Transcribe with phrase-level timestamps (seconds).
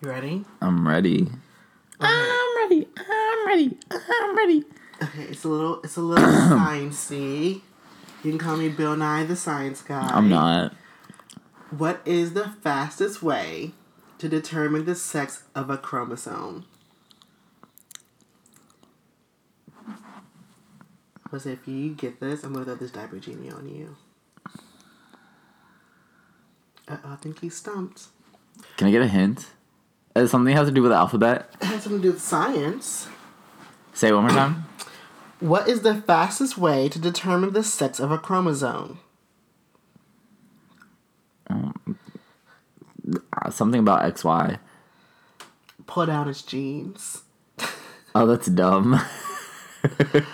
[0.00, 0.44] You ready?
[0.60, 1.28] I'm ready.
[1.98, 2.86] I'm ready.
[2.96, 3.76] I'm ready.
[3.90, 4.64] I'm ready.
[5.02, 7.62] Okay, it's a little it's a little sciencey.
[8.22, 10.08] You can call me Bill Nye the Science Guy.
[10.08, 10.72] I'm not.
[11.70, 13.72] What is the fastest way
[14.18, 16.64] to determine the sex of a chromosome?
[21.32, 23.96] Was if you get this, I'm gonna throw this diaper genie on you.
[26.86, 28.04] Uh, I think he's stumped.
[28.76, 29.46] Can I get a hint?
[30.18, 31.48] Does something have to do with the alphabet?
[31.60, 33.06] It has something to do with science.
[33.92, 34.66] Say it one more time.
[35.38, 38.98] What is the fastest way to determine the sex of a chromosome?
[41.48, 41.70] Uh,
[43.50, 44.58] something about XY.
[45.86, 47.22] Pull down his jeans.
[48.14, 48.98] Oh, that's dumb.
[49.82, 50.24] Cute.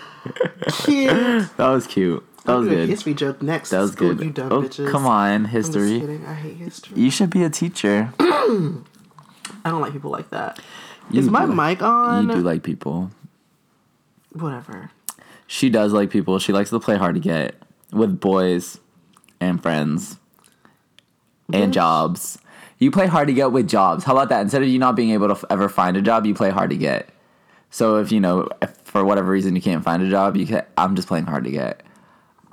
[1.57, 2.25] that was cute.
[2.45, 2.89] That was good.
[2.89, 3.69] history joke next.
[3.69, 4.25] That was School good.
[4.25, 4.89] You dumb oh, bitches.
[4.89, 6.01] come on, history.
[6.25, 6.99] I hate history.
[6.99, 8.11] You should be a teacher.
[9.65, 10.59] I don't like people like that.
[11.09, 11.51] You Is my do.
[11.53, 12.29] mic on?
[12.29, 13.11] You do like people.
[14.33, 14.91] Whatever.
[15.47, 16.39] She does like people.
[16.39, 17.55] She likes to play hard to get
[17.91, 18.79] with boys
[19.39, 20.17] and friends
[21.53, 22.37] and jobs.
[22.79, 24.03] You play hard to get with jobs.
[24.03, 24.41] How about that?
[24.41, 26.69] Instead of you not being able to f- ever find a job, you play hard
[26.71, 27.09] to get.
[27.69, 30.63] So if you know, if for whatever reason you can't find a job, you can.
[30.77, 31.83] I'm just playing hard to get.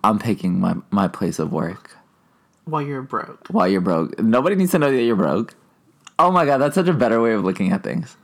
[0.04, 1.96] I'm picking my my place of work
[2.64, 3.48] While you're broke.
[3.48, 4.18] while you're broke.
[4.20, 5.54] Nobody needs to know that you're broke.
[6.22, 8.16] Oh my god, that's such a better way of looking at things.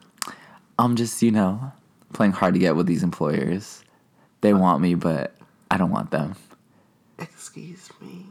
[0.79, 1.73] I'm just, you know,
[2.13, 3.83] playing hard to get with these employers.
[4.41, 5.35] They want me, but
[5.69, 6.37] I don't want them.
[7.19, 8.25] Excuse me.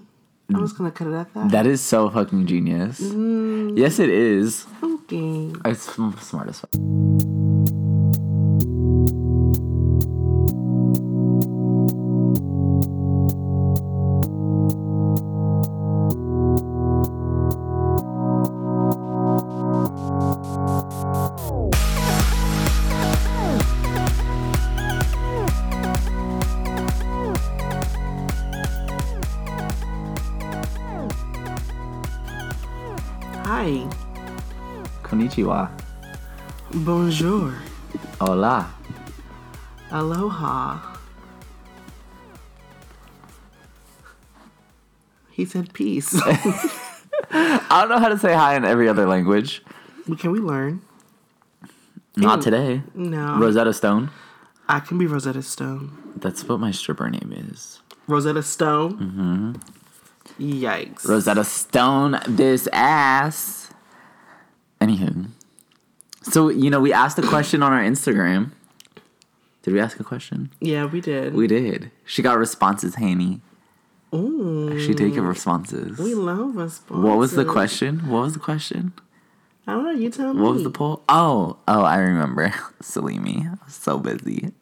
[0.50, 1.52] I'm just gonna cut it at that.
[1.52, 3.02] That is so fucking genius.
[3.02, 3.78] Mm.
[3.78, 4.66] Yes, it is.
[4.82, 5.52] Okay.
[5.66, 7.37] It's sm- smart as fuck.
[35.38, 35.70] Konnichiwa.
[36.74, 37.54] Bonjour.
[38.20, 38.74] Hola.
[39.92, 40.98] Aloha.
[45.32, 46.16] He said peace.
[47.32, 49.62] I don't know how to say hi in every other language.
[50.18, 50.82] Can we learn?
[52.16, 52.82] Not today.
[52.96, 53.38] No.
[53.38, 54.10] Rosetta Stone.
[54.68, 55.96] I can be Rosetta Stone.
[56.16, 57.80] That's what my stripper name is.
[58.08, 58.98] Rosetta Stone?
[58.98, 60.64] Mm-hmm.
[60.64, 61.08] Yikes.
[61.08, 63.67] Rosetta Stone this ass.
[64.80, 65.30] Anywho.
[66.24, 68.52] So, you know, we asked a question on our Instagram.
[69.64, 70.52] Did we ask a question?
[70.62, 71.34] yeah, we did.
[71.34, 71.92] We did.
[72.06, 73.42] She got responses, Haney.
[74.14, 74.80] Ooh.
[74.80, 75.98] She taking responses.
[75.98, 77.04] We love responses.
[77.04, 78.08] What was the question?
[78.08, 78.94] What was the question?
[79.68, 79.92] I don't know.
[79.92, 80.42] You tell me.
[80.42, 81.04] What was the poll?
[81.10, 82.48] Oh, oh, I remember.
[82.82, 83.46] Salimi.
[83.46, 84.54] I was so busy.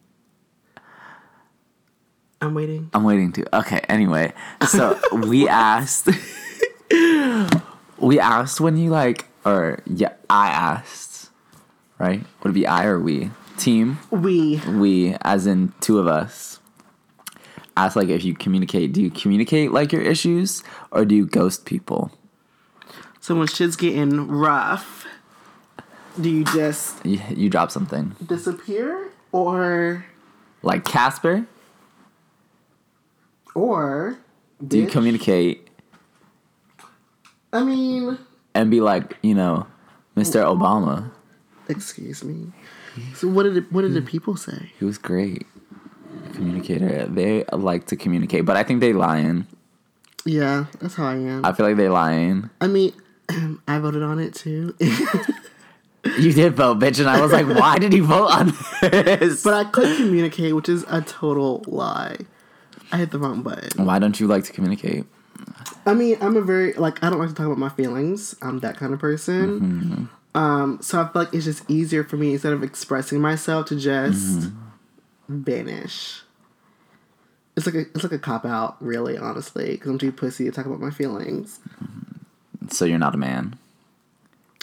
[2.40, 2.90] I'm waiting.
[2.92, 3.56] I'm waiting to.
[3.58, 4.32] Okay, anyway.
[4.68, 6.08] So we asked
[7.98, 11.30] we asked when you like or yeah, I asked.
[11.98, 12.22] Right?
[12.42, 13.30] Would it be I or we?
[13.56, 13.98] Team.
[14.10, 14.56] We.
[14.68, 16.60] We as in two of us.
[17.78, 21.64] Ask like if you communicate, do you communicate like your issues or do you ghost
[21.64, 22.10] people?
[23.20, 25.06] So when shit's getting rough,
[26.20, 28.14] do you just You, you drop something.
[28.26, 30.04] disappear or
[30.62, 31.46] Like Casper?
[33.54, 34.18] or
[34.66, 35.68] Do you communicate
[37.52, 38.18] I mean,
[38.56, 39.66] and be like, you know,
[40.16, 40.42] Mr.
[40.44, 41.10] Obama?
[41.68, 42.52] excuse me.
[43.14, 44.06] So what did it, what did the hmm.
[44.06, 44.72] people say?
[44.78, 45.46] He was great.
[46.32, 47.06] Communicator.
[47.06, 49.46] They like to communicate, but I think they lying.
[50.24, 51.44] Yeah, that's how I am.
[51.44, 52.50] I feel like they lying.
[52.60, 52.92] I mean,
[53.68, 54.74] I voted on it too,
[56.18, 59.42] You did vote, bitch, and I was like, why did you vote on this?
[59.42, 62.16] but I could communicate, which is a total lie.
[62.92, 63.84] I hit the wrong button.
[63.84, 65.04] why don't you like to communicate?
[65.84, 68.34] I mean, I'm a very like I don't like to talk about my feelings.
[68.42, 69.60] I'm that kind of person.
[69.60, 70.04] Mm-hmm, mm-hmm.
[70.36, 73.76] Um, so I feel like it's just easier for me instead of expressing myself to
[73.76, 75.40] just mm-hmm.
[75.40, 76.22] banish.
[77.56, 80.50] It's like a it's like a cop out, really, honestly, because I'm too pussy to
[80.50, 81.60] talk about my feelings.
[82.70, 83.58] So you're not a man.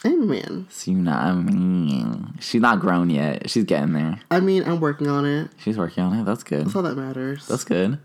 [0.06, 0.68] Amen.
[0.70, 2.38] So you're not a man.
[2.40, 3.50] She's not grown yet.
[3.50, 4.20] She's getting there.
[4.30, 5.50] I mean, I'm working on it.
[5.58, 6.26] She's working on it.
[6.26, 6.66] That's good.
[6.66, 7.48] That's all that matters.
[7.48, 8.00] That's good.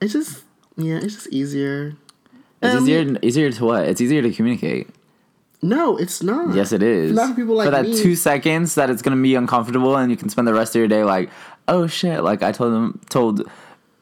[0.00, 0.44] it's just
[0.76, 1.96] yeah, it's just easier.
[2.62, 3.18] It's Um, easier.
[3.22, 3.84] Easier to what?
[3.88, 4.88] It's easier to communicate.
[5.62, 6.54] No, it's not.
[6.54, 7.12] Yes, it is.
[7.12, 8.00] Not for people like For that me.
[8.00, 10.88] two seconds that it's gonna be uncomfortable, and you can spend the rest of your
[10.88, 11.30] day like,
[11.66, 12.22] oh shit.
[12.22, 13.42] Like I told them, told.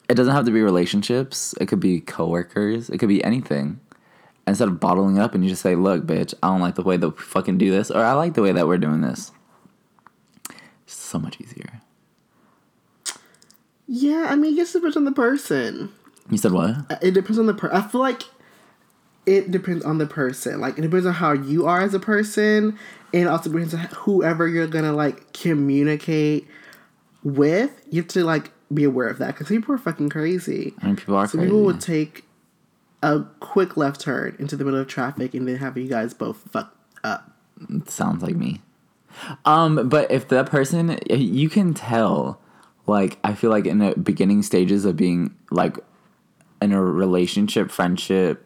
[0.09, 1.53] It doesn't have to be relationships.
[1.61, 2.89] It could be coworkers.
[2.91, 3.81] It could be anything.
[4.49, 6.97] instead of bottling up and you just say, "Look, bitch, I don't like the way
[6.97, 9.33] that we fucking do this," or "I like the way that we're doing this."
[10.85, 11.83] It's so much easier.
[13.89, 15.91] Yeah, I mean, I guess it depends on the person.
[16.31, 16.77] You said what?
[17.03, 17.71] It depends on the per.
[17.73, 18.23] I feel like
[19.27, 20.61] it depends on the person.
[20.61, 22.79] Like it depends on how you are as a person,
[23.13, 26.47] and it also depends on whoever you're gonna like communicate
[27.23, 27.71] with.
[27.91, 30.75] You have to like be aware of that because people are fucking crazy.
[30.83, 31.47] I mean, people are So crazy.
[31.49, 32.25] people would take
[33.03, 36.39] a quick left turn into the middle of traffic and then have you guys both
[36.51, 37.31] fucked up.
[37.87, 38.61] Sounds like me.
[39.45, 42.41] Um, but if that person, you can tell,
[42.87, 45.79] like, I feel like in the beginning stages of being like
[46.61, 48.46] in a relationship, friendship,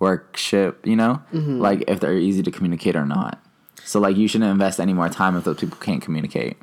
[0.00, 1.60] workship, you know, mm-hmm.
[1.60, 3.40] like if they're easy to communicate or not.
[3.84, 6.56] So like, you shouldn't invest any more time if those people can't communicate.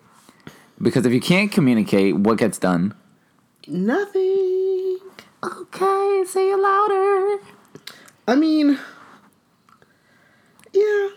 [0.82, 2.94] Because if you can't communicate, what gets done?
[3.68, 5.00] Nothing.
[5.44, 7.44] Okay, say it louder.
[8.28, 8.80] I mean,
[10.74, 11.10] yeah.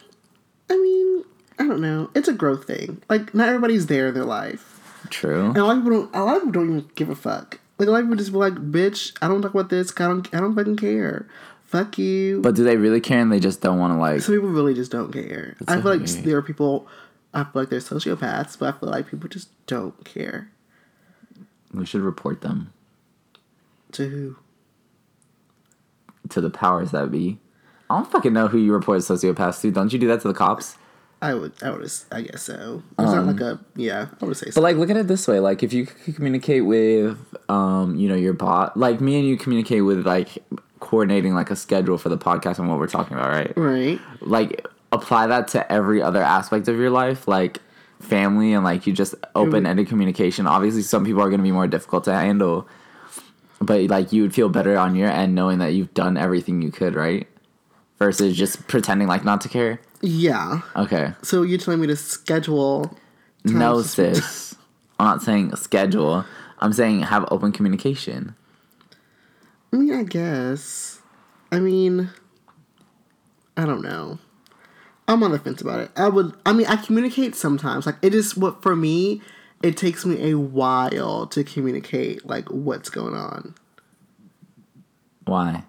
[0.69, 1.25] I mean,
[1.59, 2.11] I don't know.
[2.15, 3.03] It's a growth thing.
[3.09, 4.81] Like, not everybody's there in their life.
[5.11, 5.49] True.
[5.49, 6.15] And a lot of people don't.
[6.15, 7.59] A lot of people don't even give a fuck.
[7.79, 9.93] Like a lot of people just be like, "Bitch, I don't talk about this.
[9.97, 10.35] I don't.
[10.35, 11.27] I don't fucking care.
[11.71, 14.21] Fuck you." But do they really care and they just don't want to like?
[14.23, 15.57] some people really just don't care.
[15.69, 16.89] I feel like there are people.
[17.33, 20.51] I feel like they're sociopaths, but I feel like people just don't care.
[21.73, 22.73] We should report them
[23.93, 24.37] To who?
[26.31, 27.39] to the powers that be.
[27.89, 29.71] I don't fucking know who you report sociopaths to.
[29.71, 30.77] Don't you do that to the cops?
[31.23, 31.53] I would.
[31.63, 31.91] I would.
[32.11, 32.83] I guess so.
[32.99, 33.61] It's not like a.
[33.77, 34.61] Yeah, I would say so.
[34.61, 37.19] But like, look at it this way: like, if you could communicate with,
[37.49, 40.39] um, you know, your bot, like me and you communicate with like
[40.81, 43.53] coordinating like a schedule for the podcast and what we're talking about, right?
[43.57, 44.01] right.
[44.21, 47.61] Like, apply that to every other aspect of your life, like
[48.01, 49.67] family and like you just open mm-hmm.
[49.67, 50.47] ended communication.
[50.47, 52.67] Obviously, some people are going to be more difficult to handle,
[53.61, 56.71] but like you would feel better on your end knowing that you've done everything you
[56.71, 57.27] could, right?
[57.99, 59.81] Versus just pretending like not to care.
[60.01, 60.63] Yeah.
[60.75, 61.13] Okay.
[61.23, 62.97] So you're telling me to schedule?
[63.45, 64.57] No, sis.
[64.99, 66.25] I'm not saying schedule.
[66.59, 68.35] I'm saying have open communication.
[69.73, 71.01] I mean, I guess.
[71.53, 72.11] I mean,
[73.57, 74.19] I don't know.
[75.09, 75.91] I'm on the fence about it.
[75.97, 76.35] I would.
[76.47, 77.87] I mean, I communicate sometimes.
[77.87, 79.23] Like it is what for me.
[79.63, 83.55] It takes me a while to communicate like what's going on.
[85.27, 85.65] Why?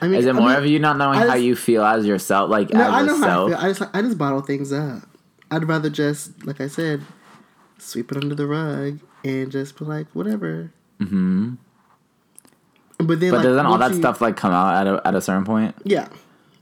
[0.00, 1.82] I mean, Is it I more mean, of you not knowing I how you feel
[1.82, 3.58] as yourself, like No, as I know how I feel.
[3.58, 5.02] I just I just bottle things up.
[5.50, 7.02] I'd rather just like I said,
[7.78, 10.72] sweep it under the rug and just be like whatever.
[11.00, 11.54] Mm-hmm.
[12.98, 15.14] But then, but like, doesn't all that you- stuff like come out at a, at
[15.14, 15.74] a certain point?
[15.84, 16.08] Yeah,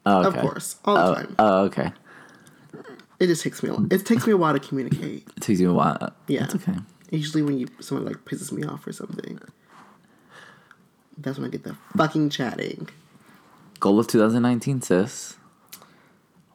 [0.07, 1.37] Oh, of course, all the Oh, time.
[1.39, 1.93] oh, okay.
[3.21, 3.71] It just takes me.
[3.71, 5.27] A, it takes me a while to communicate.
[5.37, 6.13] It takes you a while.
[6.27, 6.41] Yeah.
[6.41, 6.75] That's okay.
[7.11, 9.39] Usually, when you someone like pisses me off or something,
[11.17, 12.89] that's when I get the fucking chatting.
[13.79, 15.37] Goal of 2019, sis.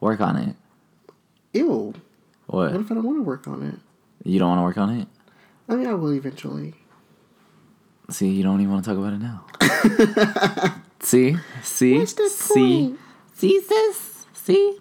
[0.00, 0.56] Work on it.
[1.54, 1.94] Ew.
[2.46, 2.72] What?
[2.72, 3.76] What if I don't want to work on it?
[4.28, 5.08] You don't want to work on it?
[5.68, 6.74] I mean, I will eventually.
[8.10, 10.80] See, you don't even want to talk about it now.
[11.00, 11.36] See?
[11.62, 11.98] See?
[11.98, 12.88] What's the See?
[12.88, 13.00] point?
[13.34, 14.26] See, sis?
[14.34, 14.78] See?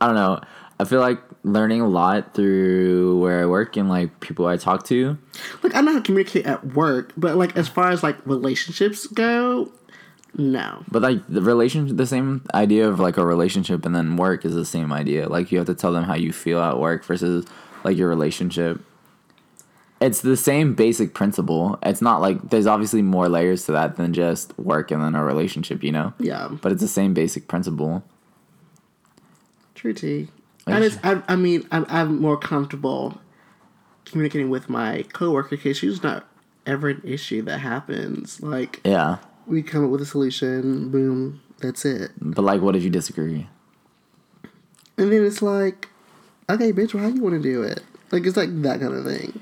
[0.00, 0.40] I don't know.
[0.78, 4.84] I feel like learning a lot through where I work and like people I talk
[4.86, 5.16] to.
[5.62, 9.06] Like I know how to communicate at work, but like as far as like relationships
[9.06, 9.70] go,
[10.36, 10.84] no.
[10.90, 14.54] But like the relation, the same idea of like a relationship and then work is
[14.54, 15.28] the same idea.
[15.28, 17.46] Like you have to tell them how you feel at work versus
[17.84, 18.80] like your relationship.
[20.02, 21.78] It's the same basic principle.
[21.82, 25.22] It's not like there's obviously more layers to that than just work and then a
[25.24, 26.12] relationship, you know.
[26.18, 28.02] Yeah, But it's the same basic principle.
[29.74, 30.28] true tea.
[30.66, 33.20] I just, I, I mean, I'm, I'm more comfortable
[34.04, 36.26] communicating with my coworker because she's not
[36.66, 38.40] ever an issue that happens.
[38.42, 39.18] Like Yeah.
[39.46, 42.10] we come up with a solution, boom, that's it.
[42.20, 43.48] But like, what if you disagree?
[44.98, 45.88] And then it's like,
[46.50, 47.82] okay, bitch, well, how you want to do it?
[48.12, 49.40] Like it's like that kind of thing.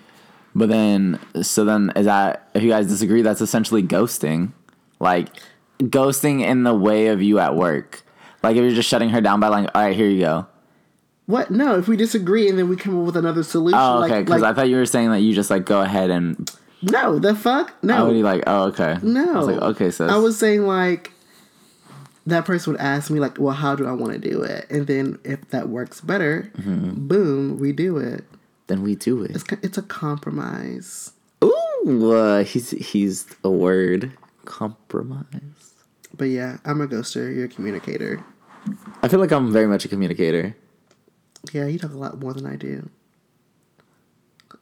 [0.54, 4.52] But then, so then is that if you guys disagree, that's essentially ghosting,
[4.98, 5.28] like
[5.78, 8.02] ghosting in the way of you at work.
[8.42, 10.46] Like if you're just shutting her down by like, all right, here you go.
[11.26, 11.50] What?
[11.50, 13.78] No, if we disagree and then we come up with another solution.
[13.80, 14.20] Oh, okay.
[14.20, 16.50] Because like, I thought you were saying that you just like go ahead and
[16.82, 17.94] no, the fuck, no.
[17.96, 18.96] I would be like, oh, okay.
[19.02, 19.34] no.
[19.34, 21.12] I was like, okay, so I was saying like
[22.26, 24.66] that person would ask me like, well, how do I want to do it?
[24.70, 27.06] And then if that works better, Mm-hmm.
[27.06, 28.24] boom, we do it.
[28.70, 29.32] Then we do it.
[29.32, 31.12] It's it's a compromise.
[31.42, 34.12] Ooh, uh, he's he's a word
[34.44, 35.74] compromise.
[36.16, 37.34] But yeah, I'm a ghoster.
[37.34, 38.22] You're a communicator.
[39.02, 40.54] I feel like I'm very much a communicator.
[41.52, 42.88] Yeah, you talk a lot more than I do.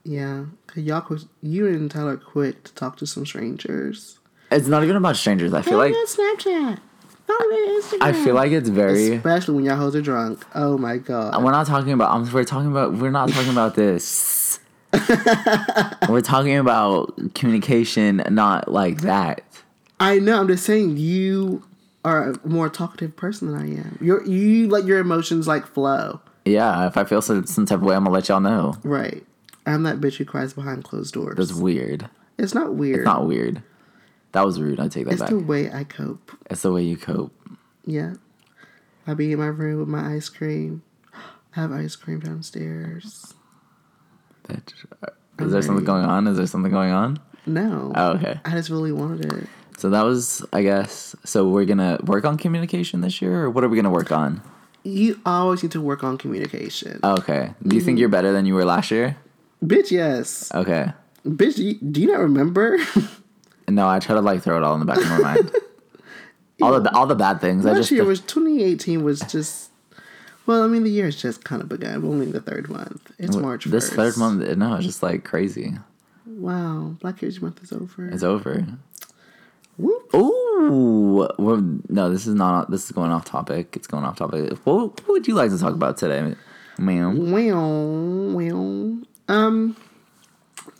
[0.04, 4.18] Yeah, 'cause y'all, quit, you and Tyler quit to talk to some strangers.
[4.50, 5.52] It's not even about strangers.
[5.52, 6.78] I feel like Snapchat.
[7.28, 7.98] Follow me Instagram.
[8.00, 9.16] I feel like it's very.
[9.16, 10.44] especially when y'all hoes are drunk.
[10.54, 11.42] Oh my god.
[11.44, 12.14] We're not talking about.
[12.14, 12.94] I'm, we're talking about.
[12.94, 14.58] We're not talking about this.
[16.08, 19.42] we're talking about communication, not like that.
[20.00, 20.40] I know.
[20.40, 21.62] I'm just saying you
[22.02, 23.98] are a more talkative person than I am.
[24.00, 26.20] You're you let your emotions like flow.
[26.46, 28.76] Yeah, if I feel some, some type of way, I'm gonna let y'all know.
[28.82, 29.22] Right.
[29.66, 31.36] I'm that bitch who cries behind closed doors.
[31.36, 32.08] That's weird.
[32.38, 33.00] it's not weird.
[33.00, 33.62] It's not weird.
[34.32, 34.80] That was rude.
[34.80, 35.30] I take that It's back.
[35.30, 36.32] It's the way I cope.
[36.50, 37.32] it's the way you cope.
[37.84, 38.14] Yeah.
[39.06, 40.82] I'll be in my room with my ice cream.
[41.56, 43.34] I have ice cream downstairs.
[44.44, 44.84] Bitch.
[45.02, 45.08] Uh,
[45.44, 46.26] is there something going on?
[46.26, 47.18] Is there something going on?
[47.46, 47.92] No.
[47.94, 48.38] Oh, okay.
[48.44, 49.48] I just really wanted it.
[49.78, 51.14] So that was, I guess.
[51.24, 54.42] So we're gonna work on communication this year, or what are we gonna work on?
[54.82, 57.00] You always need to work on communication.
[57.02, 57.54] Okay.
[57.66, 58.00] Do you think mm.
[58.00, 59.16] you're better than you were last year?
[59.64, 60.52] Bitch, yes.
[60.54, 60.92] Okay.
[61.26, 62.78] Bitch, do you, do you not remember?
[63.68, 65.52] No, I try to like throw it all in the back of my mind.
[66.62, 67.66] all the all the bad things.
[67.66, 69.70] I just year was 2018 was just.
[70.46, 72.00] Well, I mean, the year year's just kind of begun.
[72.00, 73.12] We're only in the third month.
[73.18, 73.70] It's March 1st.
[73.70, 74.56] this third month.
[74.56, 75.74] No, it's just like crazy.
[76.24, 76.96] Wow.
[77.00, 78.08] Black History Month is over.
[78.08, 78.64] It's over.
[79.76, 80.14] Whoop.
[80.14, 81.28] Ooh,
[81.88, 82.70] no, this is not.
[82.70, 83.76] This is going off topic.
[83.76, 84.52] It's going off topic.
[84.64, 86.34] What, what would you like to talk about today,
[86.78, 87.30] ma'am?
[87.30, 88.98] Well, well.
[89.28, 89.76] Um,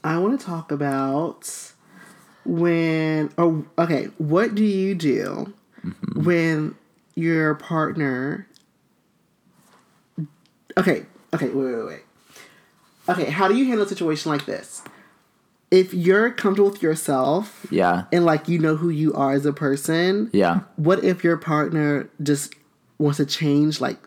[0.03, 1.73] I want to talk about
[2.49, 3.31] when.
[3.39, 4.07] Oh, okay.
[4.19, 5.53] What do you do
[5.85, 6.25] mm-hmm.
[6.25, 6.75] when
[7.15, 8.47] your partner?
[10.77, 11.07] Okay.
[11.35, 11.49] Okay.
[11.49, 11.75] Wait.
[11.75, 11.87] Wait.
[11.87, 12.03] Wait.
[13.09, 13.31] Okay.
[13.31, 14.83] How do you handle a situation like this?
[15.71, 19.53] If you're comfortable with yourself Yeah, and like you know who you are as a
[19.53, 20.61] person, yeah.
[20.77, 22.55] what if your partner just
[22.97, 23.99] wants to change like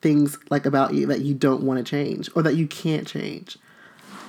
[0.00, 3.58] things like about you that you don't want to change or that you can't change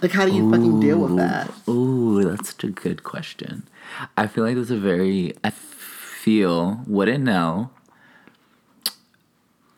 [0.01, 3.67] like how do you fucking deal with that Ooh, that's such a good question.
[4.17, 5.33] I feel like that's a very.
[5.43, 7.71] I feel wouldn't know.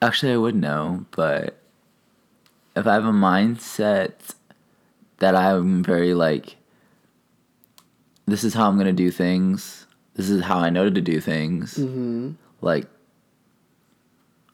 [0.02, 1.60] Actually, I would know, but
[2.76, 4.36] if I have a mindset
[5.20, 6.58] that I'm very like,
[8.26, 9.86] this is how I'm gonna do things.
[10.16, 11.76] This is how I know to do things.
[11.78, 12.32] Mm-hmm.
[12.62, 12.88] Like,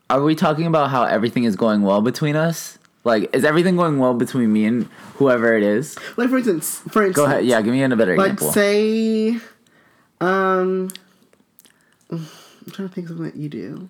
[0.10, 2.79] are we talking about how everything is going well between us?
[3.10, 4.86] Like, is everything going well between me and
[5.18, 5.98] whoever it is?
[6.18, 7.46] like for instance for instance Go ahead.
[7.46, 8.52] Yeah, give me a better like example.
[8.54, 9.38] say
[10.22, 10.90] um
[12.12, 12.28] i'm
[12.72, 13.90] trying to think of something that you do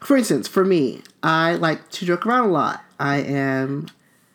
[0.00, 3.86] for instance for me i like to joke around a lot i am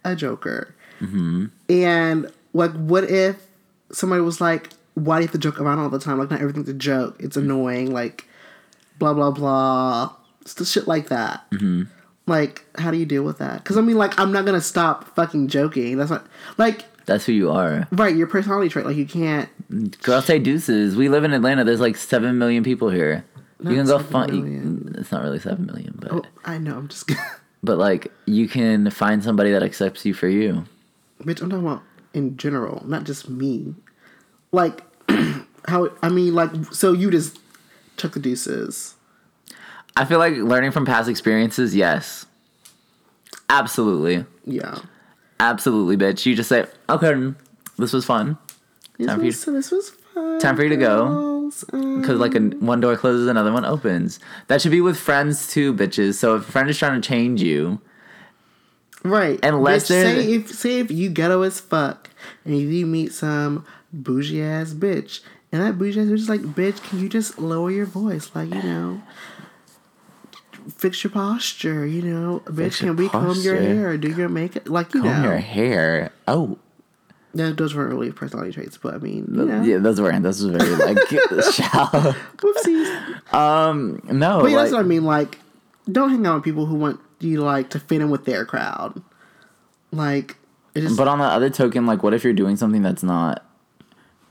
[0.03, 1.46] a joker Mm-hmm.
[1.70, 3.38] and like what if
[3.91, 6.41] somebody was like why do you have to joke around all the time like not
[6.41, 8.27] everything's a joke it's annoying like
[9.00, 10.13] blah blah blah
[10.44, 11.84] Just shit like that Mm-hmm.
[12.30, 15.14] Like how do you deal with that because i mean like i'm not gonna stop
[15.16, 16.26] fucking joking that's not
[16.58, 17.88] like That's who you are.
[17.92, 19.50] right your personality trait like you can't
[20.02, 20.96] Girl, say deuces.
[20.96, 21.64] We live in Atlanta.
[21.64, 23.24] There's like seven million people here.
[23.64, 24.96] you can go find.
[24.98, 26.76] It's not really seven million, but Oh, I know.
[26.78, 27.12] I'm just
[27.64, 30.66] but like you can find somebody that accepts you for you.
[31.22, 31.42] bitch.
[31.44, 31.84] I'm talking about
[32.16, 33.76] in general, not just me.
[34.52, 34.82] Like
[35.68, 37.38] how I mean, like so you just
[37.98, 38.96] took the deuces.
[40.00, 41.75] I feel like learning from past experiences.
[41.75, 42.25] Yes,
[43.50, 44.79] absolutely, Yeah.
[45.39, 46.25] absolutely, bitch.
[46.25, 47.34] You just say, okay,
[47.77, 48.38] this was fun.
[48.98, 50.39] This Time for you- was, so this was fun.
[50.39, 51.08] Time for you to go.
[51.08, 51.65] girls.
[51.74, 54.20] Um, Because like a, one door closes, another one opens.
[54.48, 56.15] That should be with friends too, bitches.
[56.15, 57.82] So if a friend is trying to change you,
[59.03, 59.39] right.
[59.44, 62.10] unless say if say if you ghetto as fuck
[62.46, 66.41] and if you meet some bougie ass bitch and that bougie ass bitch is like,
[66.41, 69.01] bitch, can you just lower your voice, like you know.
[70.75, 72.42] Fix your posture, you know.
[72.46, 75.30] Bitch, can we comb your hair, do your makeup, like you comb know.
[75.30, 76.12] your hair.
[76.28, 76.58] Oh,
[77.34, 80.24] Yeah, those weren't really personality traits, but I mean, you know, yeah, those weren't.
[80.24, 81.08] Those was very like
[81.54, 82.13] shallow.
[82.38, 83.34] whoopsies.
[83.34, 85.04] Um, no, But yeah, like, that's what I mean.
[85.06, 85.39] Like,
[85.92, 89.01] don't hang out with people who want you like to fit in with their crowd.
[89.92, 90.38] Like,
[90.75, 93.44] it just but on the other token, like, what if you're doing something that's not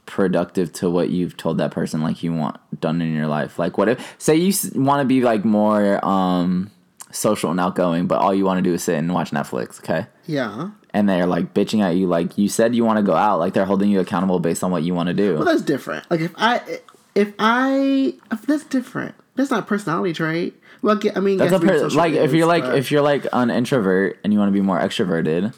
[0.09, 3.59] productive to what you've told that person, like you want done in your life?
[3.59, 6.71] Like, what if, say, you want to be like more um
[7.11, 10.07] social and outgoing, but all you want to do is sit and watch Netflix, okay?
[10.27, 10.71] yeah.
[10.95, 13.53] And they're like bitching at you, like you said you want to go out, like
[13.53, 15.35] they're holding you accountable based on what you want to do.
[15.35, 16.11] Well, that's different.
[16.11, 16.81] Like, if I,
[17.15, 19.15] if I, if that's different.
[19.37, 20.61] That's not a personality trait.
[20.83, 24.19] Well, I mean, That's a per- like if you're like if you're like an introvert
[24.25, 25.55] and you want to be more extroverted.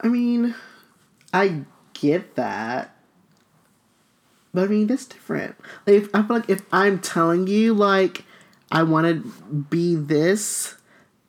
[0.00, 0.54] I mean,
[1.32, 1.62] I
[1.94, 2.94] get that.
[4.54, 5.56] But I mean, that's different.
[5.86, 8.24] Like, if, I feel like if I'm telling you, like,
[8.72, 10.76] I want to be this,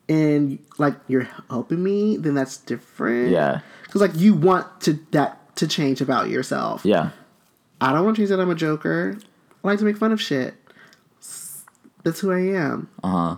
[0.09, 3.29] and like you're helping me, then that's different.
[3.29, 3.61] Yeah.
[3.83, 6.83] Because like you want to that to change about yourself.
[6.83, 7.11] Yeah.
[7.79, 9.17] I don't want to change that I'm a joker.
[9.63, 10.55] I like to make fun of shit.
[12.03, 12.89] That's who I am.
[13.03, 13.37] Uh huh.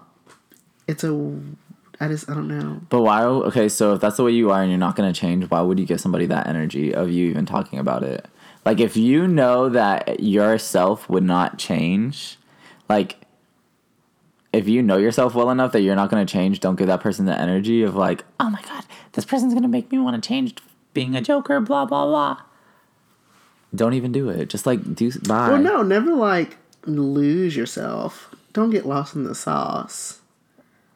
[0.88, 1.40] It's a.
[2.00, 2.82] I just I don't know.
[2.90, 3.24] But why?
[3.24, 5.78] Okay, so if that's the way you are and you're not gonna change, why would
[5.78, 8.26] you give somebody that energy of you even talking about it?
[8.66, 12.38] Like if you know that yourself would not change,
[12.88, 13.18] like
[14.54, 17.26] if you know yourself well enough that you're not gonna change, don't give that person
[17.26, 20.56] the energy of like, oh my god, this person's gonna make me want to change
[20.94, 22.42] being a joker, blah blah blah.
[23.74, 24.50] Don't even do it.
[24.50, 25.50] Just like do bye.
[25.50, 28.36] Well, no, never like lose yourself.
[28.54, 30.22] Don't get lost in the sauce.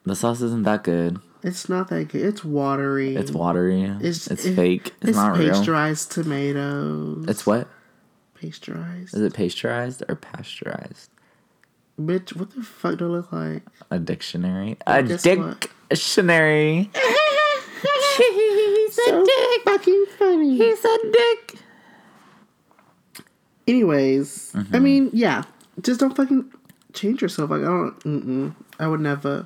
[0.03, 1.19] The sauce isn't that good.
[1.45, 2.25] It's not that good.
[2.25, 3.15] It's watery.
[3.15, 3.83] It's watery.
[3.83, 4.87] It's- It's, it- fake.
[5.01, 5.51] It's, It's not real.
[5.53, 7.25] pasteurized tomatoes.
[7.27, 7.67] It's what?
[8.41, 9.13] pasteurized.
[9.15, 11.09] Is it pasteurized or pasteurized?
[11.99, 13.63] Bitch, what the fuck do it look like?
[13.89, 14.75] A dictionary.
[14.87, 16.89] A dictionary.
[18.17, 19.25] He's So
[19.65, 20.57] fucking funny.
[20.57, 21.55] He's a dick.
[23.67, 24.75] Anyways, Mm-hmm.
[24.75, 25.43] I mean, yeah,
[25.81, 26.51] just don't fucking
[26.93, 27.49] change yourself.
[27.49, 27.99] Like I don't.
[28.01, 29.45] Mm-mm, I would never.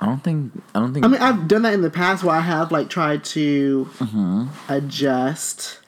[0.00, 0.52] I don't think.
[0.74, 1.04] I don't think.
[1.04, 4.46] I mean, I've done that in the past where I have like tried to Mm-hmm.
[4.72, 5.80] adjust,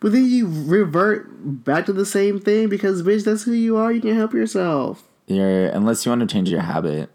[0.00, 1.28] but then you revert
[1.64, 3.92] back to the same thing because bitch, that's who you are.
[3.92, 5.04] You can't help yourself.
[5.26, 7.10] you're unless you want to change your habit,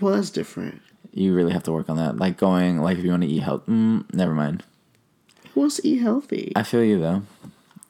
[0.00, 0.80] Well, that's different.
[1.12, 2.16] you really have to work on that.
[2.16, 4.62] Like going, like if you want to eat healthy, Mm, never mind.
[5.54, 6.52] Who wants to eat healthy?
[6.56, 7.22] I feel you though.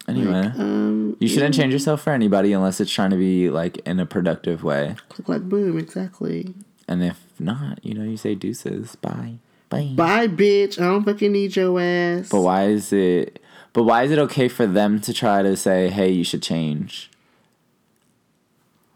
[0.08, 3.98] Anyway, Um, you shouldn't change yourself for anybody unless it's trying to be like in
[3.98, 4.94] a productive way.
[5.08, 6.54] click like boom, exactly.
[6.88, 8.96] And if not, you know, you say deuces.
[8.96, 9.34] Bye.
[9.68, 9.92] Bye.
[9.94, 10.78] Bye, bitch.
[10.80, 12.28] I don't fucking need your ass.
[12.28, 13.42] But why is it?
[13.72, 17.10] But why is it okay for them to try to say, "Hey, you should change"?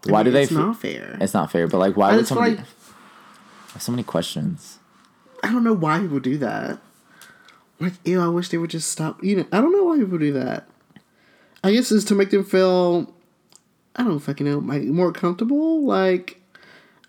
[0.07, 0.43] I Why mean, do they?
[0.43, 1.17] It's fe- not fair.
[1.21, 1.67] It's not fair.
[1.67, 2.55] But like, why I would somebody?
[2.55, 4.79] like- I have so many questions.
[5.43, 6.79] I don't know why people do that.
[7.79, 9.23] Like, ew, I wish they would just stop.
[9.23, 10.67] You know, I don't know why people do that.
[11.63, 13.13] I guess it's to make them feel,
[13.95, 15.83] I don't fucking know, like more comfortable.
[15.85, 16.40] Like,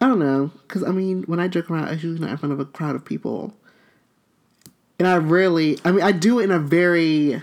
[0.03, 2.53] I don't know, because I mean, when I joke around, I usually not in front
[2.53, 3.55] of a crowd of people,
[4.99, 7.41] and I really, I mean, I do it in a very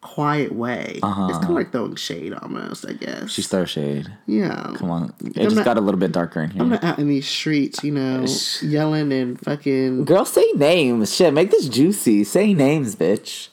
[0.00, 1.00] quiet way.
[1.02, 2.86] Uh-huh, It's kind of like throwing shade, almost.
[2.88, 3.30] I guess.
[3.30, 4.06] She's throw shade.
[4.26, 4.72] yeah.
[4.76, 6.62] Come on, it I'm just not- got a little bit darker in here.
[6.62, 10.04] I'm not out in these streets, you know, Sh- yelling and fucking.
[10.04, 11.12] Girl, say names.
[11.14, 12.22] Shit, make this juicy.
[12.22, 13.48] Say names, bitch.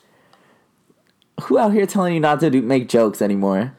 [1.42, 3.74] Who out here telling you not to do, make jokes anymore?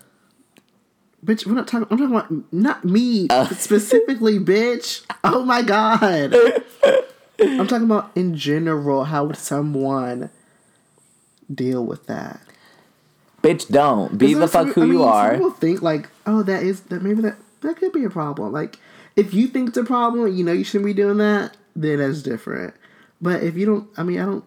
[1.27, 1.89] Bitch, we're not talking.
[1.91, 3.49] I'm talking about not me Uh.
[3.55, 5.05] specifically, bitch.
[5.25, 6.33] Oh my god.
[7.41, 9.05] I'm talking about in general.
[9.05, 10.31] How would someone
[11.53, 12.41] deal with that?
[13.43, 15.33] Bitch, don't be the fuck some- who I mean, you are.
[15.35, 17.03] People think like, oh, that is that.
[17.03, 18.53] Maybe that that could be a problem.
[18.53, 18.79] Like,
[19.17, 21.57] if you think it's a problem, you know you shouldn't be doing that.
[21.75, 22.75] Then that's different.
[23.21, 24.45] But if you don't, I mean, I don't.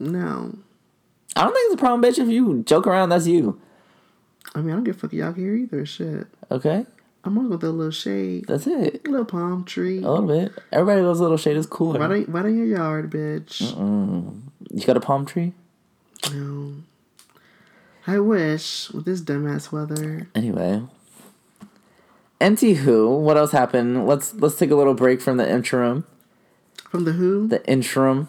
[0.00, 0.56] No,
[1.36, 2.18] I don't think it's a problem, bitch.
[2.18, 3.60] If you joke around, that's you.
[4.54, 5.84] I mean, I don't give a fuck y'all here either.
[5.86, 6.84] Shit, Okay,
[7.24, 9.02] I'm gonna go with a little shade, that's it.
[9.06, 9.98] a little palm tree.
[10.02, 10.52] A little bit.
[10.72, 12.00] Everybody loves a little shade is cooler.
[12.00, 13.60] Right in, right in your yard, bitch.
[14.70, 15.52] You got a palm tree?
[16.32, 16.74] No.
[18.06, 20.28] I wish with this dumbass weather.
[20.34, 20.82] Anyway.
[22.40, 23.16] Empty who?
[23.16, 24.06] What else happened?
[24.06, 26.06] Let's let's take a little break from the interim.
[26.88, 27.48] From the who?
[27.48, 28.28] The interim.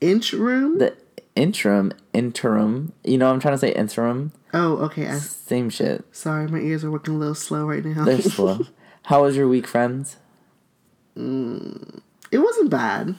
[0.00, 0.78] Inch room?
[0.78, 0.96] The
[1.36, 1.92] interim.
[2.12, 2.92] Interim.
[3.04, 4.32] You know I'm trying to say interim.
[4.52, 5.06] oh, okay.
[5.06, 6.04] I, Same shit.
[6.12, 8.04] sorry, my ears are working a little slow right now.
[8.04, 8.60] They're slow.
[9.04, 10.16] How was your week, friends?
[11.14, 13.14] it wasn't bad.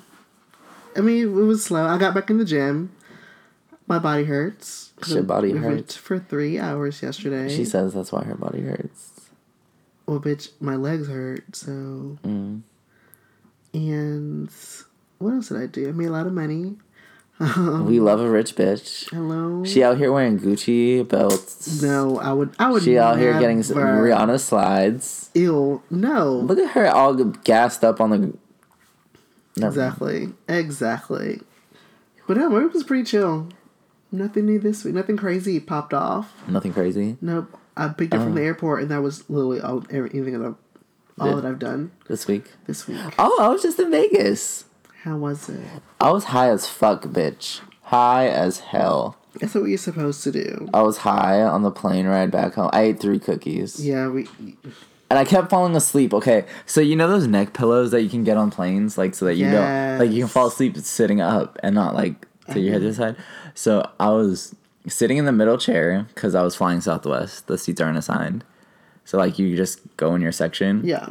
[0.96, 1.86] I mean, it was slow.
[1.86, 2.92] I got back in the gym.
[3.88, 4.92] My body hurts.
[5.06, 5.96] Shit, body hurts.
[5.96, 7.48] For three hours yesterday.
[7.56, 9.30] She says that's why her body hurts.
[10.06, 11.72] well, bitch, my legs hurt, so.
[11.72, 12.62] Mm.
[13.74, 14.50] And
[15.20, 15.88] what else did I do?
[15.88, 16.76] I made a lot of money.
[17.40, 19.10] We love a rich bitch.
[19.12, 19.64] Hello?
[19.64, 21.82] She out here wearing Gucci belts.
[21.82, 22.56] no, I would.
[22.58, 22.82] I would.
[22.84, 25.30] She out here getting Rihanna slides.
[25.36, 25.84] Ew.
[25.92, 26.32] No.
[26.34, 28.18] Look at her all gassed up on the.
[28.18, 28.38] Never
[29.58, 29.66] mind.
[29.68, 30.30] Exactly.
[30.48, 31.42] Exactly.
[32.28, 33.50] But no, week was pretty chill.
[34.12, 34.94] Nothing new this week.
[34.96, 36.34] Nothing crazy popped off.
[36.48, 37.58] Nothing crazy Nope.
[37.76, 38.34] I picked it from Oh.
[38.36, 38.48] the uh-huh.
[38.48, 40.56] airport, and that was literally all everything that I've,
[41.20, 42.52] all Did- that I've done this week.
[42.66, 43.00] this week.
[43.20, 44.66] Oh, I was just in Vegas.
[45.08, 45.62] How was it?
[46.02, 47.62] I was high as fuck, bitch.
[47.84, 49.18] High as hell.
[49.40, 50.70] That's what you're supposed to do.
[50.74, 52.70] I was high on the plane ride back home.
[52.74, 53.80] I ate three cookies.
[53.80, 54.28] Yeah, we.
[55.10, 56.14] And I kept falling asleep.
[56.14, 59.24] Okay, so you know those neck pillows that you can get on planes, like so
[59.24, 62.74] that you don't like you can fall asleep sitting up and not like to your
[62.74, 63.16] head to the uh-huh.
[63.16, 63.24] side.
[63.54, 64.58] So I was
[64.90, 67.48] sitting in the middle chair because I was flying Southwest.
[67.48, 68.44] The seats aren't assigned,
[69.06, 70.82] so like you just go in your section.
[70.84, 71.08] Yeah.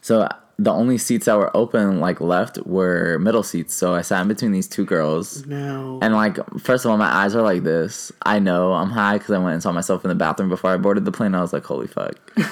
[0.00, 3.74] So the only seats that were open like left were middle seats.
[3.74, 5.44] So I sat in between these two girls.
[5.46, 5.98] No.
[6.00, 8.10] And like, first of all, my eyes are like this.
[8.22, 10.78] I know I'm high because I went and saw myself in the bathroom before I
[10.78, 11.34] boarded the plane.
[11.34, 12.16] I was like, holy fuck.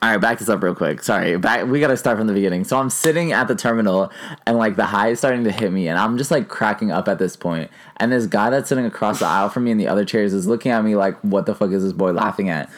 [0.00, 1.02] All right, back this up real quick.
[1.02, 1.66] Sorry, back.
[1.66, 2.62] We gotta start from the beginning.
[2.62, 4.12] So I'm sitting at the terminal,
[4.46, 7.08] and like the high is starting to hit me, and I'm just like cracking up
[7.08, 7.68] at this point.
[7.96, 10.46] And this guy that's sitting across the aisle from me in the other chairs is
[10.46, 12.70] looking at me like, "What the fuck is this boy laughing at?"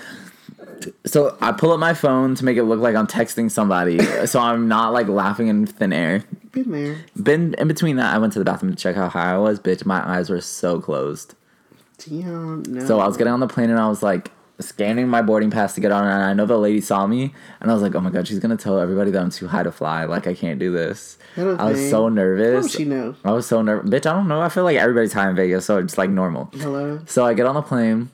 [1.06, 4.40] So I pull up my phone to make it look like I'm texting somebody, so
[4.40, 6.24] I'm not like laughing in thin air.
[6.52, 6.96] Been there.
[7.22, 9.60] Been in between that, I went to the bathroom to check how high I was.
[9.60, 11.34] Bitch, my eyes were so closed.
[11.98, 12.84] Damn, no.
[12.86, 15.74] So I was getting on the plane and I was like scanning my boarding pass
[15.74, 18.00] to get on, and I know the lady saw me, and I was like, "Oh
[18.00, 20.04] my god, she's gonna tell everybody that I'm too high to fly.
[20.04, 22.66] Like I can't do this." I was so How nervous.
[22.66, 23.14] does she know?
[23.24, 24.06] I was so nervous, bitch.
[24.06, 24.40] I don't know.
[24.40, 26.50] I feel like everybody's high in Vegas, so it's like normal.
[26.54, 27.00] Hello.
[27.06, 28.10] So I get on the plane,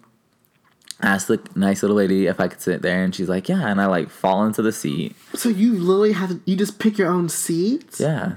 [1.02, 3.80] ask the nice little lady if I could sit there, and she's like, "Yeah," and
[3.80, 5.14] I like fall into the seat.
[5.34, 8.00] So you literally have to, you just pick your own seats?
[8.00, 8.36] Yeah,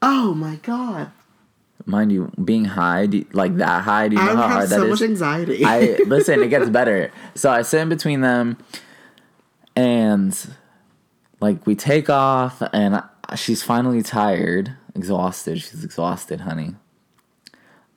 [0.00, 1.10] Oh my god.
[1.84, 4.80] mind you, being high, do, like that high, do you know how have hard so
[4.80, 5.64] that much anxiety.
[5.64, 7.10] I listen, it gets better.
[7.34, 8.56] So I sit in between them,
[9.76, 10.36] and
[11.40, 15.60] like we take off, and I- she's finally tired, exhausted.
[15.60, 16.76] She's exhausted, honey.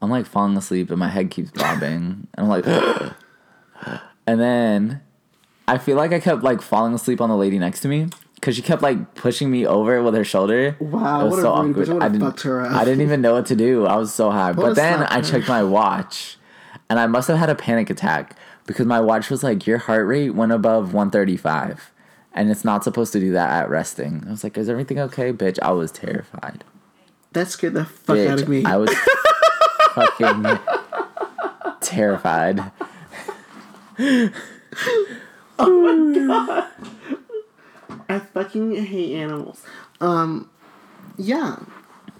[0.01, 2.65] I'm like falling asleep, and my head keeps bobbing, and I'm like,
[4.27, 5.01] and then
[5.67, 8.07] I feel like I kept like falling asleep on the lady next to me.
[8.41, 10.75] Cause she kept like pushing me over with her shoulder.
[10.79, 11.89] Wow, It was what a so bitch.
[11.89, 12.03] I awkward.
[12.03, 12.75] I didn't.
[12.75, 13.85] I didn't even know what to do.
[13.87, 14.51] I was so high.
[14.51, 16.37] But then I checked my watch,
[16.89, 20.05] and I must have had a panic attack because my watch was like your heart
[20.05, 21.91] rate went above 135,
[22.33, 24.23] and it's not supposed to do that at resting.
[24.27, 26.63] I was like, "Is everything okay, bitch?" I was terrified.
[27.31, 28.63] that scared the fuck out of me.
[28.63, 28.93] I was
[29.95, 30.59] fucking
[31.81, 32.59] terrified.
[38.07, 39.63] I fucking hate animals.
[40.01, 40.49] Um,
[41.17, 41.57] yeah.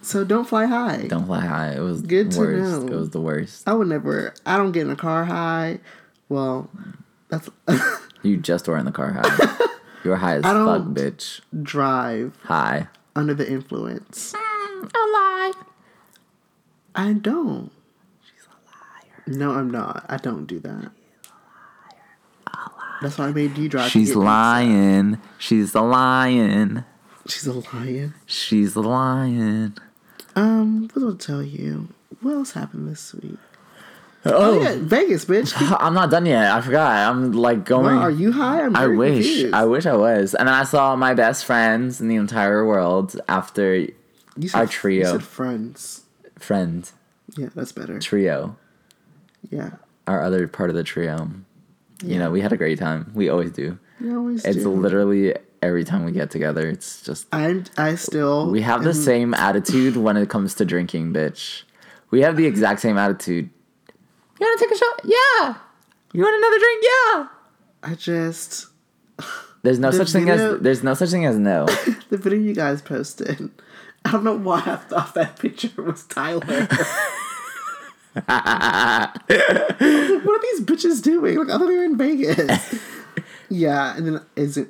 [0.02, 1.08] So don't fly high.
[1.08, 1.72] Don't fly high.
[1.72, 2.86] It was Good to worst.
[2.86, 2.88] know.
[2.94, 3.68] It was the worst.
[3.68, 4.34] I would never.
[4.46, 5.80] I don't get in a car high.
[6.30, 6.70] Well,
[7.30, 7.50] that's
[8.24, 9.58] You just were in the car high.
[10.04, 11.42] You were high as I fuck, bitch.
[11.64, 12.88] drive High.
[13.16, 14.34] under the influence.
[14.34, 15.54] A lie.
[16.96, 17.72] I don't.
[18.24, 19.38] She's a liar.
[19.38, 20.06] No, I'm not.
[20.08, 20.92] I don't do that.
[23.02, 23.92] That's why I made you drive.
[23.92, 25.20] She's lying.
[25.38, 26.86] She's a lion.
[27.28, 28.14] She's a lion.
[28.26, 29.76] She's a lion.
[30.36, 31.90] Um, what do I tell you?
[32.22, 33.38] What else happened this week?
[34.28, 35.54] Oh, Oh yeah, Vegas, bitch.
[35.80, 36.52] I'm not done yet.
[36.52, 37.10] I forgot.
[37.10, 37.96] I'm like going.
[37.96, 38.64] Wow, are you high?
[38.64, 39.26] I'm I wish.
[39.26, 39.54] confused.
[39.54, 40.34] I wish I was.
[40.34, 44.68] And then I saw my best friends in the entire world after You said, our
[44.68, 45.00] trio.
[45.06, 46.04] You said friends.
[46.40, 46.90] friend
[47.38, 48.00] Yeah, that's better.
[48.00, 48.58] trio.
[49.52, 49.72] Yeah,
[50.08, 51.30] Our other part of the trio.
[52.04, 52.20] You Yeah.
[52.20, 53.12] know, we had a great time.
[53.14, 53.78] We always do.
[54.00, 54.70] you always It's do.
[54.70, 56.68] literally every time we get together.
[56.68, 57.64] It's just I'm.
[57.78, 58.50] I still.
[58.52, 61.64] we have the same attitude when it comes to drinking, bitch.
[62.12, 63.50] We have the exact same attitude.
[64.40, 65.02] You want to take a shot?
[65.04, 65.56] Yeah.
[66.14, 66.84] You want another drink?
[66.84, 67.28] Yeah.
[67.92, 68.68] I just
[69.64, 71.66] There's no The such thing as there's no such thing as no.
[72.10, 73.50] the video you guys posted.
[74.04, 76.68] I don't know why I thought that picture was Tyler.
[78.28, 81.38] I was like, what are these bitches doing?
[81.38, 82.76] Like, I thought they were in Vegas.
[83.50, 84.68] yeah, and then it, zo-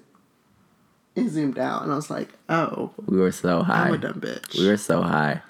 [1.15, 3.87] it zoomed out, and I was like, oh, we were so high.
[3.87, 4.57] I'm a dumb bitch.
[4.59, 5.41] We were so high.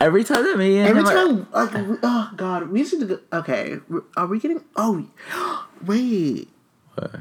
[0.00, 3.18] Every time that me and Every are- time, like, oh god, we need to go.
[3.32, 3.76] Okay,
[4.16, 4.62] are we getting?
[4.76, 5.06] Oh,
[5.86, 6.48] wait,
[6.94, 7.14] What?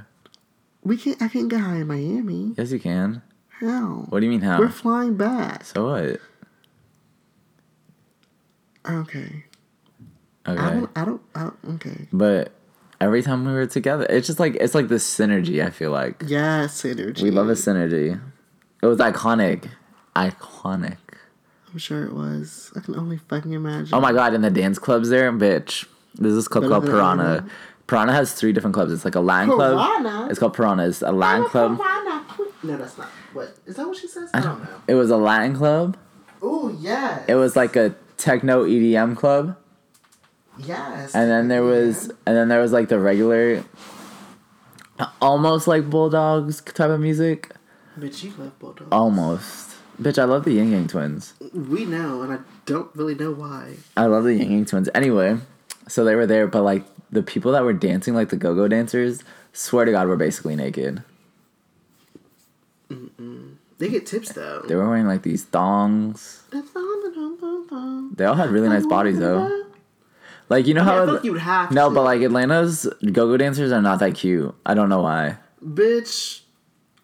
[0.84, 1.22] we can't.
[1.22, 2.54] I can't get high in Miami.
[2.58, 3.22] Yes, you can.
[3.62, 4.06] How?
[4.10, 4.60] What do you mean how?
[4.60, 5.64] We're flying back.
[5.64, 6.20] so what?
[8.90, 9.46] Okay.
[10.46, 10.62] I Okay.
[10.62, 10.90] don't.
[10.96, 11.22] I don't.
[11.36, 11.58] I don't.
[11.76, 12.08] Okay.
[12.12, 12.52] But
[13.00, 15.66] every time we were together, it's just like it's like this synergy.
[15.66, 17.22] I feel like Yeah, synergy.
[17.22, 18.20] we love a synergy.
[18.82, 19.70] It was iconic,
[20.16, 20.98] iconic.
[21.72, 22.72] I'm sure it was.
[22.76, 23.96] I can only fucking imagine.
[23.96, 24.34] Oh my god!
[24.34, 25.86] In the dance clubs there, bitch.
[26.16, 27.46] There's this club called Piranha.
[27.88, 28.92] Piranha has three different clubs.
[28.94, 29.78] It's like a Latin club.
[29.78, 30.28] Piranha?
[30.30, 30.88] It's called Piranha.
[30.88, 31.80] It's a Latin club.
[32.66, 33.08] No, that's not.
[33.34, 33.88] What is that?
[33.88, 34.30] What she says?
[34.34, 34.70] I don't know.
[34.88, 35.98] It was a Latin club.
[36.42, 37.24] Oh yeah.
[37.28, 39.58] It was like a techno EDM club.
[40.58, 41.16] Yes.
[41.16, 43.64] and then there was and then there was like the regular
[45.22, 47.52] almost like bulldogs type of music.
[48.00, 48.90] Bitch, you love bulldogs.
[48.92, 49.72] almost.
[50.02, 51.34] Bitch i love the Ying Yang Twins.
[51.54, 53.76] We know, and I don't really know why.
[53.96, 54.90] i love the Ying Yang Twins.
[54.96, 55.38] Anyway
[55.88, 59.24] so they were there but like the people that were dancing like the go-go dancers
[59.52, 61.04] swear to god were basically naked.
[63.80, 64.62] They get tips though.
[64.68, 66.44] they were wearing like these thongs.
[66.52, 69.63] They all had really nice bodies though
[70.54, 71.96] like you know I, how feel like you would have no to.
[71.96, 76.42] but like atlanta's go-go dancers are not that cute i don't know why bitch.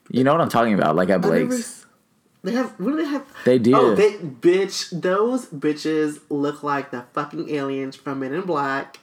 [0.09, 1.85] you know what i'm talking about like at I never blake's
[2.41, 2.71] They have.
[2.79, 3.25] What do they have?
[3.43, 3.75] They do.
[3.75, 4.77] Oh, they bitch.
[5.01, 8.99] Those bitches look like the fucking aliens from Men in Black.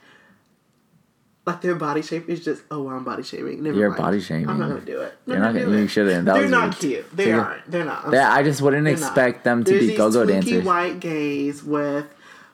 [1.44, 3.62] Like their body shape is just oh I'm body shaming.
[3.62, 4.00] Never You're mind.
[4.02, 4.48] body shaming.
[4.48, 5.12] I'm not gonna do it.
[5.26, 6.24] You're I'm not gonna you shouldn't.
[6.24, 6.78] That They're was not rude.
[6.78, 7.16] cute.
[7.16, 7.70] They aren't.
[7.70, 8.10] They're not.
[8.10, 9.02] Yeah, I just wouldn't They're not.
[9.06, 10.64] expect them to There's be go-go dancers.
[10.64, 12.06] white gays with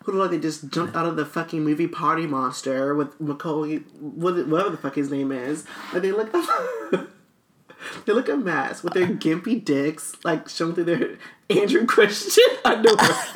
[0.05, 3.79] who look like they just jumped out of the fucking movie Party Monster with Macaulay,
[4.01, 5.65] whatever the fuck his name is.
[5.93, 6.33] Like they look,
[8.07, 11.19] they look a mess with their gimpy dicks, like showing through their
[11.51, 13.27] Andrew Christian underwear.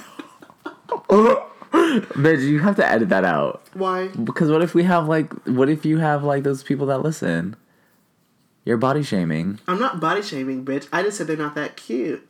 [1.72, 3.62] Bitch, you have to edit that out.
[3.74, 4.08] Why?
[4.08, 7.56] Because what if we have like, what if you have like those people that listen?
[8.64, 9.60] You're body shaming.
[9.68, 10.88] I'm not body shaming, bitch.
[10.92, 12.28] I just said they're not that cute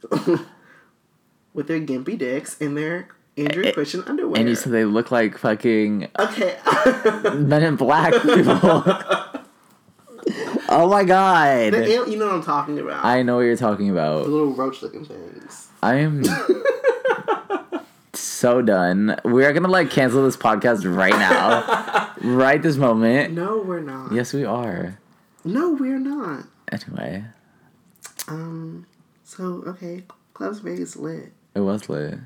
[1.55, 4.41] with their gimpy dicks and their Andrew Christian underwear.
[4.41, 6.59] And you said they look like fucking okay.
[7.35, 8.59] Men in Black people.
[10.69, 11.73] oh my god.
[11.75, 13.05] The you know what I'm talking about.
[13.05, 14.25] I know what you're talking about.
[14.25, 15.69] the little roach looking things.
[15.83, 16.25] I am
[18.15, 19.19] so done.
[19.25, 22.13] We are gonna like cancel this podcast right now.
[22.23, 23.35] right this moment.
[23.35, 24.13] No, we're not.
[24.13, 24.99] Yes, we are.
[25.45, 26.45] No, we're not.
[26.73, 27.25] Anyway,
[28.29, 28.87] Um.
[29.25, 31.33] So okay, Clubs Vegas lit.
[31.55, 32.19] it was lit.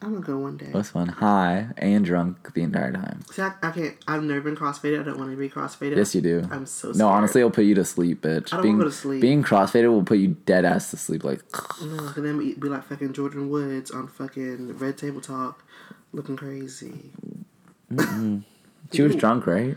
[0.00, 0.70] I'm gonna go one day.
[0.72, 1.08] Was fun.
[1.08, 3.22] High and drunk the entire time.
[3.32, 3.96] See, I, I can't.
[4.06, 5.00] I've never been crossfaded.
[5.00, 5.96] I don't want to be crossfaded.
[5.96, 6.46] Yes, you do.
[6.52, 6.92] I'm so.
[6.92, 8.52] No, honestly, it'll put you to sleep, bitch.
[8.52, 9.20] I don't being, go to sleep.
[9.20, 11.24] Being crossfaded will put you dead ass to sleep.
[11.24, 11.42] Like,
[11.82, 15.64] No, cause then be be like fucking Jordyn Woods on fucking Red Table Talk,
[16.12, 17.10] looking crazy.
[18.92, 19.76] she was drunk, right?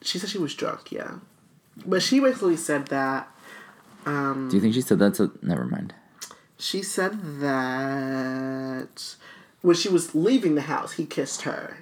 [0.00, 0.92] She said she was drunk.
[0.92, 1.16] Yeah,
[1.84, 3.28] but she basically said that.
[4.06, 5.30] Um, Do you think she said that to?
[5.42, 5.92] Never mind.
[6.60, 9.16] She said that
[9.62, 11.78] when she was leaving the house, he kissed her,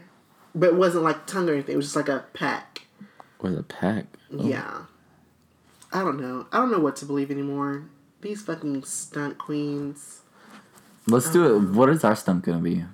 [0.55, 1.75] but it wasn't like tongue or anything.
[1.75, 2.87] It was just like a peck.
[3.41, 4.07] Was a peck?
[4.33, 4.49] Oh.
[4.49, 4.83] Yeah.
[5.93, 6.47] I don't know.
[6.53, 7.87] I don't know what to believe anymore.
[8.21, 10.21] These fucking stunt queens.
[11.09, 11.57] Let's do it.
[11.57, 12.85] Um, what is our stunt gonna be?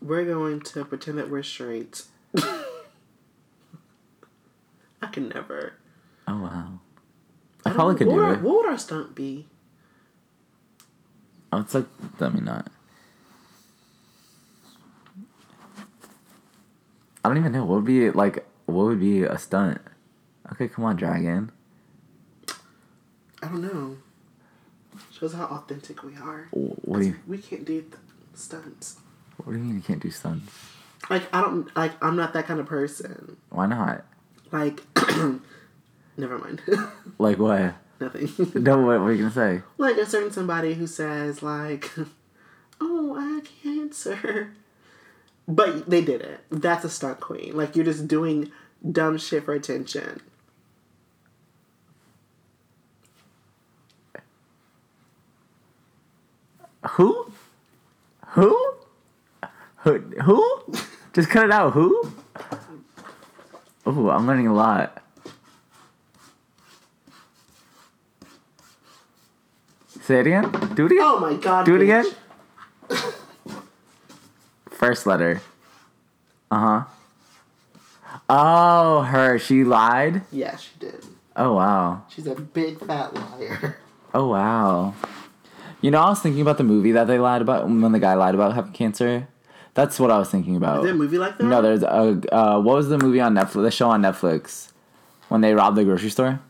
[0.00, 2.04] We're going to pretend that we're straight.
[2.36, 2.62] I
[5.12, 5.74] can never.
[6.26, 6.80] Oh wow.
[7.66, 8.40] I don't probably could do it.
[8.40, 9.46] What would our stunt be?
[11.54, 11.86] Oh, it's like
[12.18, 12.66] let me not.
[17.24, 18.44] I don't even know what would be like.
[18.66, 19.80] What would be a stunt?
[20.52, 21.52] Okay, come on, dragon.
[23.40, 23.98] I don't know.
[25.12, 26.48] Shows how authentic we are.
[26.50, 27.16] Wh- What do you?
[27.28, 27.94] We can't do th-
[28.34, 28.96] stunts.
[29.36, 30.52] What do you mean you can't do stunts?
[31.08, 31.92] Like I don't like.
[32.02, 33.36] I'm not that kind of person.
[33.50, 34.04] Why not?
[34.50, 34.82] Like,
[36.16, 36.62] never mind.
[37.18, 37.74] Like what?
[38.04, 38.28] Nothing.
[38.62, 39.62] No, what were you gonna say?
[39.78, 41.90] like a certain somebody who says like,
[42.80, 44.52] "Oh, I had cancer,"
[45.48, 46.40] but they did it.
[46.50, 47.56] That's a stunt queen.
[47.56, 48.50] Like you're just doing
[48.90, 50.20] dumb shit for attention.
[56.90, 57.32] Who?
[58.28, 58.74] Who?
[59.78, 59.98] Who?
[60.22, 60.74] Who?
[61.12, 61.72] Just cut it out.
[61.72, 62.12] Who?
[63.86, 65.03] Oh, I'm learning a lot.
[70.04, 70.50] Say it again.
[70.74, 71.00] Do it again.
[71.00, 71.64] Oh my god.
[71.64, 72.04] Do it again.
[74.68, 75.40] First letter.
[76.50, 76.84] Uh huh.
[78.28, 79.38] Oh, her.
[79.38, 80.20] She lied.
[80.30, 81.06] Yeah, she did.
[81.34, 82.02] Oh wow.
[82.10, 83.78] She's a big fat liar.
[84.12, 84.92] Oh wow.
[85.80, 88.12] You know, I was thinking about the movie that they lied about when the guy
[88.12, 89.26] lied about having cancer.
[89.72, 90.80] That's what I was thinking about.
[90.80, 91.44] Is there a movie like that?
[91.44, 93.62] No, there's a uh, what was the movie on Netflix?
[93.62, 94.72] The show on Netflix
[95.30, 96.40] when they robbed the grocery store.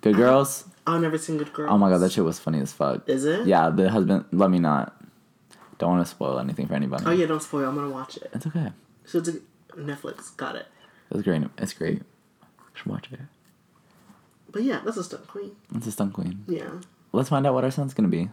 [0.00, 0.64] Good Girls.
[0.86, 1.70] I've never seen Good Girls.
[1.70, 3.08] Oh my god, that shit was funny as fuck.
[3.08, 3.46] Is it?
[3.46, 4.24] Yeah, the husband.
[4.32, 4.96] Let me not.
[5.78, 7.04] Don't want to spoil anything for anybody.
[7.06, 7.68] Oh yeah, don't spoil.
[7.68, 8.30] I'm gonna watch it.
[8.32, 8.72] It's okay.
[9.04, 9.34] So it's a,
[9.76, 10.36] Netflix.
[10.36, 10.66] Got it.
[11.10, 11.42] It's great.
[11.58, 11.98] It's great.
[11.98, 12.04] You
[12.74, 13.20] should watch it.
[14.50, 15.52] But yeah, that's a stunt queen.
[15.70, 16.44] That's a stunt queen.
[16.46, 16.80] Yeah.
[17.12, 18.28] Let's find out what our son's gonna be.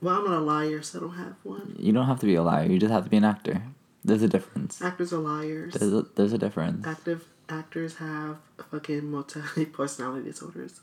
[0.00, 1.76] Well, I'm not a liar, so I don't have one.
[1.78, 2.66] You don't have to be a liar.
[2.66, 3.62] You just have to be an actor.
[4.04, 4.82] There's a difference.
[4.82, 5.74] Actors are liars.
[5.74, 6.86] There's a, there's a difference.
[6.86, 8.38] Active actors have
[8.70, 10.80] fucking multi personality disorders.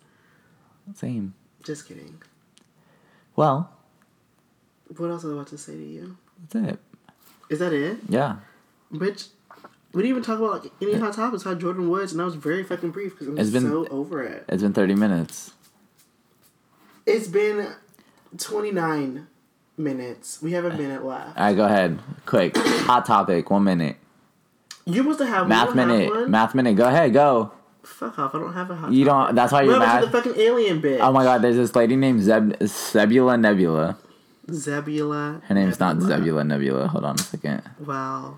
[0.95, 1.33] Same.
[1.63, 2.21] Just kidding.
[3.35, 3.71] Well,
[4.97, 6.17] What else was I about to say to you?
[6.51, 6.79] that's it.
[7.49, 7.97] Is that it?
[8.09, 8.37] Yeah.
[8.93, 9.27] Bitch,
[9.93, 11.43] we didn't even talk about like any hot topics.
[11.43, 14.21] How Jordyn Woods, and that was very fucking brief because I'm It's been- so over
[14.23, 14.45] it.
[14.49, 15.51] It's been 30 minutes.
[17.05, 17.67] It's been
[18.37, 19.27] 29
[19.77, 20.41] minutes.
[20.41, 21.37] We have a minute left.
[21.37, 21.99] All right, go ahead.
[22.25, 22.55] Quick.
[22.57, 23.49] Hot topic.
[23.49, 23.97] One minute.
[24.85, 26.09] You must have Math don't have minute.
[26.09, 26.31] one.
[26.31, 26.75] Math minute.
[26.75, 27.13] Go ahead.
[27.13, 27.51] Go.
[27.83, 28.35] Fuck off!
[28.35, 28.91] I don't have a hot.
[28.91, 29.35] You don't.
[29.35, 30.03] That's why you're to mad.
[30.03, 30.99] the fucking alien bitch?
[31.01, 33.97] Oh my god, there's this lady named Zeb Zebula Nebula.
[34.47, 35.43] Zebula.
[35.43, 36.87] Her name's not Zebula Nebula.
[36.87, 37.63] Hold on a second.
[37.79, 38.35] Wow.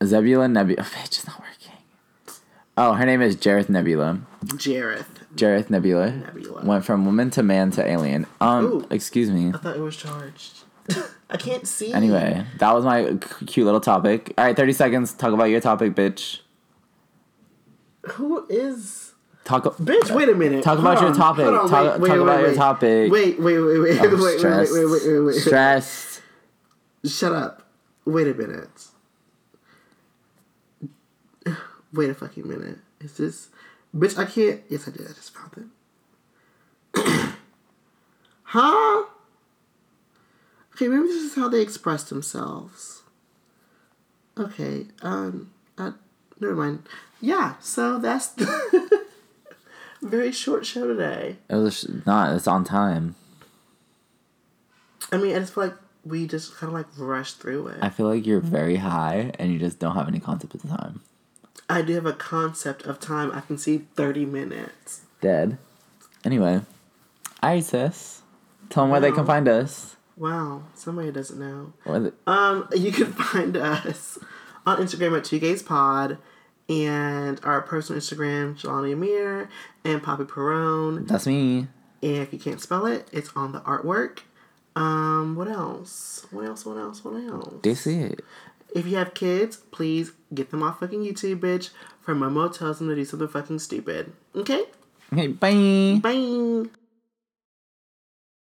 [0.00, 0.80] Zebula Nebula.
[0.80, 1.72] Oh, bitch, it's not working.
[2.76, 4.20] Oh, her name is Jareth Nebula.
[4.44, 5.06] Jareth.
[5.36, 6.10] Jareth Nebula.
[6.10, 6.64] Nebula.
[6.64, 8.26] Went from woman to man to alien.
[8.40, 8.86] Um, Ooh.
[8.90, 9.50] excuse me.
[9.54, 10.64] I thought it was charged.
[11.30, 11.92] I can't see.
[11.92, 14.34] Anyway, that was my cute little topic.
[14.36, 15.12] All right, 30 seconds.
[15.14, 16.40] Talk about your topic, bitch.
[18.12, 19.12] Who is?
[19.44, 19.64] Talk.
[19.76, 20.64] Bitch, wait a minute.
[20.64, 21.44] Talk about your topic.
[21.44, 23.12] Talk- talk about your topic.
[23.12, 25.34] Wait, wait, wait, wait, wait, wait, wait, wait, wait, wait.
[25.34, 26.22] Stressed.
[27.04, 27.62] Shut up.
[28.06, 28.86] Wait a minute.
[31.92, 32.78] Wait a fucking minute.
[33.00, 33.48] Is this.
[33.94, 34.62] Bitch, I can't.
[34.68, 35.02] Yes, I did.
[35.02, 35.68] I just found
[36.94, 37.04] it.
[38.44, 39.04] huh?
[40.74, 43.02] Okay, maybe this is how they express themselves.
[44.36, 45.92] Okay, um, uh,
[46.40, 46.82] never mind.
[47.20, 49.04] Yeah, so that's the
[50.02, 51.36] very short show today.
[51.48, 52.34] It was not.
[52.36, 53.14] It's on time.
[55.12, 57.78] I mean, I just feel like we just kind of like rushed through it.
[57.80, 61.00] I feel like you're very high and you just don't have any concept of time.
[61.68, 63.32] I do have a concept of time.
[63.32, 65.00] I can see 30 minutes.
[65.20, 65.56] Dead.
[66.24, 66.60] Anyway,
[67.42, 68.22] ISIS.
[68.68, 69.96] Tell them where they can find us.
[70.16, 71.72] Wow, somebody doesn't know.
[71.86, 74.18] Or the- Um, you can find us
[74.66, 76.18] on Instagram at Two Gays Pod
[76.68, 79.48] and our personal Instagram, Jelani Amir
[79.84, 81.06] and Poppy Perone.
[81.06, 81.68] That's me.
[82.02, 84.20] And if you can't spell it, it's on the artwork.
[84.76, 86.26] Um, what else?
[86.30, 86.66] What else?
[86.66, 87.04] What else?
[87.04, 87.54] What else?
[87.62, 88.24] That's it.
[88.74, 91.70] If you have kids, please get them off fucking YouTube, bitch.
[92.00, 94.12] For Momo tells them to do something fucking stupid.
[94.34, 94.64] Okay?
[95.12, 96.00] Okay, bye.
[96.02, 96.68] Bye.